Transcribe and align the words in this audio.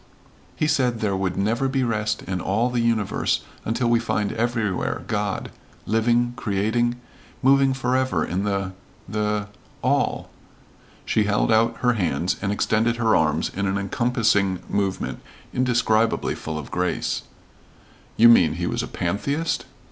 "He 0.55 0.65
said 0.65 0.99
there 0.99 1.15
would 1.15 1.37
never 1.37 1.67
be 1.67 1.83
rest 1.83 2.23
in 2.23 2.41
all 2.41 2.71
the 2.71 2.79
universe 2.79 3.43
until 3.63 3.87
we 3.87 3.99
find 3.99 4.31
everywhere 4.31 5.03
God, 5.05 5.51
living 5.85 6.33
creating 6.35 6.95
moving 7.43 7.71
forever 7.75 8.25
in 8.25 8.43
the 8.43 8.71
the 9.07 9.47
all." 9.83 10.31
She 11.05 11.25
held 11.25 11.51
out 11.51 11.77
her 11.81 11.93
hands 11.93 12.35
and 12.41 12.51
extended 12.51 12.95
her 12.95 13.15
arms 13.15 13.51
in 13.55 13.67
an 13.67 13.77
encompassing 13.77 14.61
movement 14.67 15.21
indescribably 15.53 16.33
full 16.33 16.57
of 16.57 16.71
grace. 16.71 17.21
"You 18.17 18.27
mean 18.27 18.53
he 18.53 18.65
was 18.65 18.81
a 18.81 18.87
pantheist?" 18.87 19.65